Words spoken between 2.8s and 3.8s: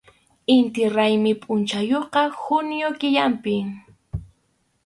killapim.